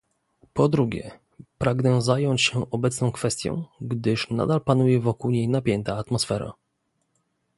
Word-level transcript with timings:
Po 0.53 0.67
drugie, 0.69 1.11
pragnę 1.57 2.01
zająć 2.01 2.41
się 2.41 2.69
obecną 2.71 3.11
kwestią, 3.11 3.63
gdyż 3.81 4.29
nadal 4.29 4.61
panuje 4.61 4.99
wokół 4.99 5.31
niej 5.31 5.47
napięta 5.47 5.97
atmosfera 5.97 6.53